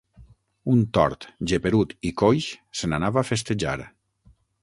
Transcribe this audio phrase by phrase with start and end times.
[0.75, 3.77] Un tort, geperut i coix, se n’anava a festejar.